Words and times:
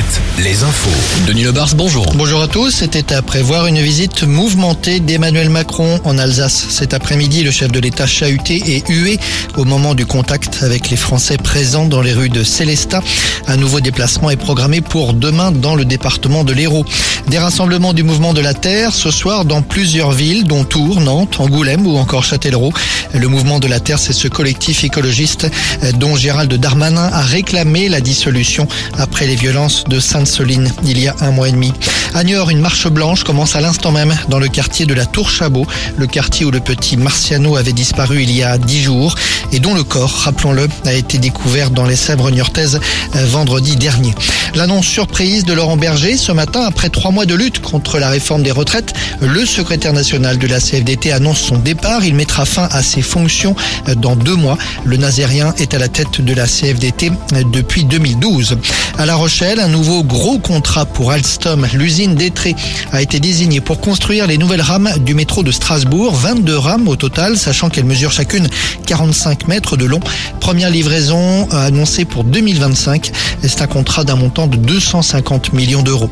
7, 0.00 0.20
les 0.44 0.62
infos. 0.62 0.90
Denis 1.26 1.44
Lebars, 1.44 1.74
bonjour. 1.74 2.06
Bonjour 2.14 2.40
à 2.40 2.48
tous, 2.48 2.70
c'était 2.70 3.12
à 3.12 3.22
prévoir 3.22 3.66
une 3.66 3.80
visite 3.80 4.22
mouvementée 4.22 5.00
d'Emmanuel 5.00 5.50
Macron 5.50 6.00
en 6.04 6.16
Alsace. 6.16 6.66
Cet 6.70 6.94
après-midi, 6.94 7.42
le 7.42 7.50
chef 7.50 7.70
de 7.70 7.80
l'État 7.80 8.06
chahuté 8.06 8.62
et 8.66 8.84
hué 8.88 9.18
au 9.56 9.64
moment 9.64 9.94
du 9.94 10.06
contact 10.06 10.62
avec 10.62 10.90
les 10.90 10.96
Français 10.96 11.36
présents 11.36 11.86
dans 11.86 12.00
les 12.00 12.12
rues 12.12 12.30
de 12.30 12.42
Célestat. 12.44 13.02
Un 13.46 13.56
nouveau 13.56 13.80
déplacement 13.80 14.30
est 14.30 14.36
programmé 14.36 14.80
pour 14.80 15.12
demain 15.12 15.50
dans 15.50 15.74
le 15.74 15.84
département 15.84 16.44
de 16.44 16.52
l'Hérault. 16.52 16.84
Des 17.28 17.38
rassemblements 17.38 17.92
du 17.92 18.02
mouvement 18.02 18.32
de 18.32 18.40
la 18.40 18.54
Terre 18.54 18.94
ce 18.94 19.10
soir 19.10 19.44
dans 19.44 19.62
plusieurs 19.62 20.12
villes, 20.12 20.44
dont 20.44 20.64
Tours, 20.64 21.00
Nantes, 21.00 21.40
Angoulême 21.40 21.86
ou 21.86 21.96
encore 21.96 22.24
Châtellerault. 22.24 22.72
Le 23.12 23.28
mouvement 23.28 23.58
de 23.58 23.66
la 23.66 23.80
Terre, 23.80 23.98
c'est 23.98 24.12
ce 24.12 24.28
collectif 24.28 24.84
écologiste 24.84 25.48
dont 25.94 26.16
Gérald 26.16 26.52
Darmanin 26.54 27.10
a 27.12 27.22
réclamé 27.22 27.88
la 27.88 28.00
dissolution 28.00 28.66
après 28.96 29.26
les 29.26 29.36
violences 29.36 29.84
de 29.90 30.00
Sainte-Soline 30.00 30.72
il 30.84 30.98
y 30.98 31.08
a 31.08 31.16
un 31.20 31.32
mois 31.32 31.48
et 31.48 31.52
demi. 31.52 31.72
À 32.14 32.24
Niort, 32.24 32.50
une 32.50 32.60
marche 32.60 32.88
blanche 32.88 33.24
commence 33.24 33.56
à 33.56 33.60
l'instant 33.60 33.92
même 33.92 34.14
dans 34.28 34.38
le 34.38 34.48
quartier 34.48 34.86
de 34.86 34.94
la 34.94 35.04
Tour 35.04 35.28
Chabot, 35.28 35.66
le 35.96 36.06
quartier 36.06 36.46
où 36.46 36.50
le 36.50 36.60
petit 36.60 36.96
Marciano 36.96 37.56
avait 37.56 37.72
disparu 37.72 38.22
il 38.22 38.32
y 38.32 38.42
a 38.42 38.56
dix 38.56 38.82
jours 38.82 39.14
et 39.52 39.58
dont 39.58 39.74
le 39.74 39.84
corps, 39.84 40.10
rappelons-le, 40.10 40.68
a 40.86 40.94
été 40.94 41.18
découvert 41.18 41.70
dans 41.70 41.84
les 41.84 41.96
Sèvres 41.96 42.30
niortaises 42.30 42.80
euh, 43.16 43.26
vendredi 43.26 43.76
dernier. 43.76 44.14
L'annonce 44.54 44.86
surprise 44.86 45.44
de 45.44 45.52
Laurent 45.52 45.76
Berger 45.76 46.16
ce 46.16 46.32
matin 46.32 46.62
après 46.62 46.88
trois 46.88 47.10
mois 47.10 47.26
de 47.26 47.34
lutte 47.34 47.60
contre 47.60 47.98
la 47.98 48.08
réforme 48.08 48.42
des 48.42 48.52
retraites, 48.52 48.94
le 49.20 49.44
secrétaire 49.44 49.92
national 49.92 50.38
de 50.38 50.46
la 50.46 50.60
CFDT 50.60 51.12
annonce 51.12 51.40
son 51.40 51.58
départ. 51.58 52.04
Il 52.04 52.14
mettra 52.14 52.44
fin 52.44 52.68
à 52.70 52.82
ses 52.82 53.02
fonctions 53.02 53.56
euh, 53.88 53.94
dans 53.94 54.16
deux 54.16 54.36
mois. 54.36 54.56
Le 54.84 54.96
Nazérien 54.96 55.54
est 55.58 55.74
à 55.74 55.78
la 55.78 55.88
tête 55.88 56.20
de 56.20 56.34
la 56.34 56.46
CFDT 56.46 57.10
euh, 57.34 57.42
depuis 57.52 57.84
2012. 57.84 58.58
À 58.98 59.06
La 59.06 59.16
Rochelle, 59.16 59.60
un 59.60 59.68
nouveau 59.68 59.79
gros 59.80 60.38
contrat 60.38 60.84
pour 60.84 61.10
Alstom. 61.10 61.66
L'usine 61.74 62.14
d'Etré 62.14 62.54
a 62.92 63.02
été 63.02 63.20
désignée 63.20 63.60
pour 63.60 63.80
construire 63.80 64.26
les 64.26 64.38
nouvelles 64.38 64.60
rames 64.60 64.90
du 65.04 65.14
métro 65.14 65.42
de 65.42 65.50
Strasbourg. 65.50 66.14
22 66.14 66.56
rames 66.56 66.88
au 66.88 66.96
total, 66.96 67.38
sachant 67.38 67.70
qu'elles 67.70 67.84
mesurent 67.84 68.12
chacune 68.12 68.48
45 68.86 69.48
mètres 69.48 69.76
de 69.76 69.86
long. 69.86 70.00
Première 70.40 70.70
livraison 70.70 71.48
annoncée 71.50 72.04
pour 72.04 72.24
2025. 72.24 73.10
C'est 73.42 73.62
un 73.62 73.66
contrat 73.66 74.04
d'un 74.04 74.16
montant 74.16 74.46
de 74.46 74.56
250 74.56 75.52
millions 75.52 75.82
d'euros. 75.82 76.10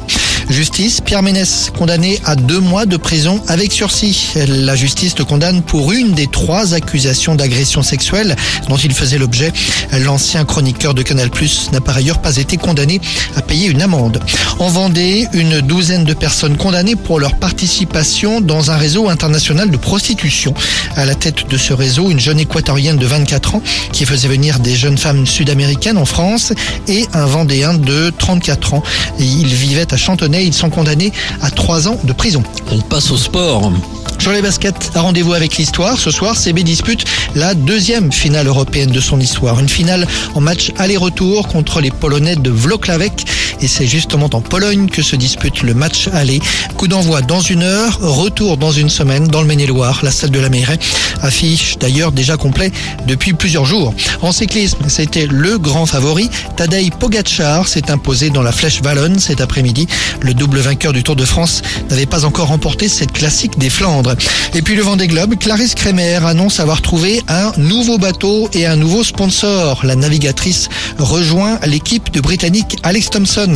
Justice, 0.51 1.03
Pierre 1.03 1.23
Ménès, 1.23 1.71
condamné 1.77 2.19
à 2.25 2.35
deux 2.35 2.61
mois 2.61 2.87
de 2.87 2.97
prison 2.97 3.43
avec 3.49 3.71
sursis. 3.71 4.33
La 4.49 4.77
justice 4.77 5.19
le 5.19 5.25
condamne 5.25 5.61
pour 5.61 5.93
une 5.93 6.13
des 6.13 6.27
trois 6.27 6.73
accusations 6.73 7.35
d'agression 7.35 7.83
sexuelle 7.83 8.35
dont 8.69 8.77
il 8.77 8.95
faisait 8.95 9.19
l'objet. 9.19 9.53
L'ancien 9.93 10.47
chroniqueur 10.47 10.95
de 10.95 11.03
Canal 11.03 11.29
Plus 11.29 11.71
n'a 11.73 11.83
par 11.83 11.97
ailleurs 11.97 12.21
pas 12.21 12.39
été 12.39 12.57
condamné 12.57 13.01
à 13.37 13.43
payer 13.49 13.69
une 13.69 13.83
amende. 13.83 14.21
En 14.61 14.69
Vendée, 14.69 15.27
une 15.33 15.61
douzaine 15.61 16.05
de 16.05 16.15
personnes 16.15 16.57
condamnées 16.57 16.95
pour 16.95 17.19
leur 17.19 17.35
participation 17.35 18.41
dans 18.41 18.71
un 18.71 18.77
réseau 18.77 19.09
international 19.09 19.71
de 19.71 19.77
prostitution. 19.77 20.55
À 20.95 21.07
la 21.07 21.15
tête 21.15 21.49
de 21.49 21.57
ce 21.57 21.73
réseau, 21.73 22.11
une 22.11 22.21
jeune 22.21 22.39
équatorienne 22.39 22.99
de 22.99 23.07
24 23.07 23.57
ans 23.57 23.63
qui 23.93 24.05
faisait 24.05 24.29
venir 24.29 24.61
des 24.61 24.77
jeunes 24.77 24.99
femmes 24.99 25.27
sud-américaines 25.27 25.99
en 25.99 26.05
France 26.05 26.53
et 26.87 27.07
un 27.15 27.27
Vendéen 27.27 27.75
de 27.75 28.13
34 28.17 28.75
ans. 28.75 28.83
Ils 29.19 29.47
vivaient 29.47 29.93
à 29.93 29.97
Chantonnay. 29.97 30.45
Ils 30.45 30.55
sont 30.55 30.71
condamnés 30.71 31.13
à 31.41 31.51
trois 31.51 31.89
ans 31.89 31.99
de 32.05 32.13
prison. 32.13 32.43
On 32.71 32.81
passe 32.81 33.11
au 33.11 33.17
sport. 33.17 33.73
Sur 34.19 34.33
les 34.33 34.43
baskets, 34.43 34.91
un 34.97 35.01
rendez-vous 35.01 35.33
avec 35.33 35.57
l'histoire. 35.57 35.99
Ce 35.99 36.11
soir, 36.11 36.37
CB 36.37 36.65
dispute 36.65 37.05
la 37.35 37.55
deuxième 37.55 38.13
finale 38.13 38.49
européenne 38.49 38.91
de 38.91 39.01
son 39.01 39.21
histoire. 39.21 39.61
Une 39.61 39.69
finale 39.69 40.07
en 40.35 40.41
match 40.41 40.73
aller-retour 40.77 41.47
contre 41.47 41.81
les 41.81 41.91
Polonais 41.91 42.37
de 42.37 42.51
Wlocławek. 42.51 43.25
Et 43.61 43.69
c'est 43.69 43.87
justement 43.87 44.31
en 44.33 44.41
Pologne 44.41 44.89
que 44.89 45.03
se 45.03 45.17
dispute 45.17 45.63
le 45.63 45.75
match 45.75 46.09
aller. 46.13 46.41
Coup 46.77 46.89
d'envoi 46.89 47.23
dans 47.23 47.41
une 47.41 47.63
heure, 47.63 47.99
retour 48.01 48.57
dans 48.57 48.71
une 48.71 48.89
semaine 48.89 49.27
dans 49.27 49.41
le 49.41 49.47
Maine-et-Loire. 49.47 50.01
La 50.03 50.11
salle 50.11 50.31
de 50.31 50.39
la 50.39 50.49
mairie 50.49 50.79
affiche 51.23 51.79
d'ailleurs 51.79 52.13
déjà 52.13 52.37
complet 52.37 52.71
depuis 53.07 53.33
plusieurs 53.33 53.65
jours. 53.65 53.95
En 54.23 54.33
cyclisme, 54.33 54.89
c'était 54.89 55.27
le 55.27 55.59
grand 55.59 55.87
favori. 55.87 56.31
Tadej 56.57 56.91
Pogacar 56.91 57.67
s'est 57.67 57.91
imposé 57.91 58.31
dans 58.31 58.43
la 58.43 58.53
Flèche 58.53 58.81
Wallonne 58.85 59.19
cet 59.19 59.41
après-midi. 59.41 59.87
Le 60.21 60.35
double 60.35 60.59
vainqueur 60.59 60.93
du 60.93 61.03
Tour 61.03 61.17
de 61.17 61.25
France 61.25 61.63
n'avait 61.91 62.07
pas 62.07 62.25
encore 62.25 62.49
remporté 62.49 62.89
cette 62.89 63.13
classique 63.13 63.59
des 63.59 63.71
Flandres. 63.71 64.15
Et 64.55 64.63
puis 64.63 64.75
le 64.75 64.83
Vendée 64.83 65.09
Globe, 65.09 65.37
Clarisse 65.37 65.75
Kremer 65.75 66.21
annonce 66.25 66.61
avoir 66.61 66.83
trouvé 66.83 67.23
un 67.29 67.53
nouveau 67.57 67.99
bateau 67.99 68.49
et 68.53 68.67
un 68.67 68.77
nouveau 68.77 69.05
sponsor. 69.05 69.81
La 69.85 69.97
navigatrice 69.97 70.69
rejoint 70.99 71.59
l'équipe 71.67 72.11
de 72.13 72.21
Britannique 72.21 72.77
Alex 72.83 73.11
Thompson 73.11 73.48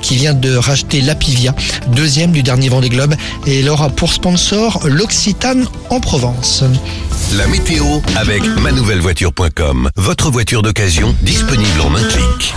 qui 0.00 0.16
vient 0.16 0.34
de 0.34 0.56
racheter 0.56 1.00
l'Apivia, 1.00 1.54
deuxième 1.88 2.32
du 2.32 2.42
dernier 2.42 2.68
Vendée 2.68 2.88
Globe 2.88 3.14
et 3.46 3.60
elle 3.60 3.68
aura 3.68 3.88
pour 3.88 4.12
sponsor 4.12 4.80
l'Occitane 4.86 5.66
en 5.90 6.00
Provence. 6.00 6.64
La 7.36 7.46
météo 7.46 7.84
avec 8.16 8.42
manouvellevoiture.com. 8.44 9.90
Votre 9.96 10.30
voiture 10.30 10.62
d'occasion 10.62 11.14
disponible 11.22 11.80
en 11.80 11.94
un 11.94 12.02
clic. 12.04 12.54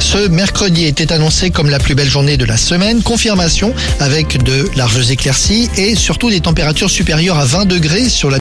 Ce 0.00 0.28
mercredi 0.28 0.86
était 0.86 1.12
annoncé 1.12 1.50
comme 1.50 1.68
la 1.68 1.78
plus 1.78 1.94
belle 1.94 2.08
journée 2.08 2.36
de 2.36 2.44
la 2.44 2.56
semaine. 2.56 3.02
Confirmation 3.02 3.74
avec 4.00 4.42
de 4.42 4.68
larges 4.74 5.10
éclaircies 5.10 5.68
et 5.76 5.94
surtout 5.94 6.30
des 6.30 6.40
températures 6.40 6.90
supérieures 6.90 7.38
à 7.38 7.44
20 7.44 7.66
degrés 7.66 8.08
sur 8.08 8.30
la 8.30 8.38